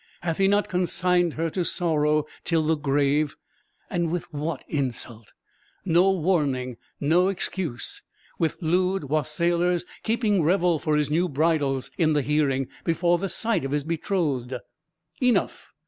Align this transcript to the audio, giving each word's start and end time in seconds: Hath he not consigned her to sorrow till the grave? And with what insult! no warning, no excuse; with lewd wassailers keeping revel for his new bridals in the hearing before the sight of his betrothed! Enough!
Hath 0.21 0.39
he 0.39 0.47
not 0.47 0.67
consigned 0.67 1.33
her 1.35 1.51
to 1.51 1.63
sorrow 1.63 2.25
till 2.43 2.63
the 2.63 2.73
grave? 2.75 3.35
And 3.87 4.09
with 4.09 4.23
what 4.33 4.63
insult! 4.67 5.33
no 5.85 6.09
warning, 6.09 6.77
no 6.99 7.27
excuse; 7.27 8.01
with 8.39 8.57
lewd 8.61 9.09
wassailers 9.11 9.85
keeping 10.01 10.41
revel 10.41 10.79
for 10.79 10.95
his 10.97 11.11
new 11.11 11.29
bridals 11.29 11.91
in 11.99 12.13
the 12.13 12.23
hearing 12.23 12.67
before 12.83 13.19
the 13.19 13.29
sight 13.29 13.63
of 13.63 13.69
his 13.73 13.83
betrothed! 13.83 14.55
Enough! 15.21 15.71